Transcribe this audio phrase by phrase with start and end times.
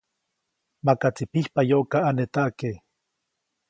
[0.85, 2.69] Makaʼtsi pijpayoʼkaʼanetaʼke.